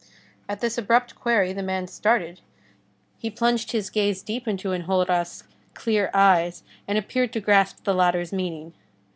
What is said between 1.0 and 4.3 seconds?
query, the man started. He plunged his gaze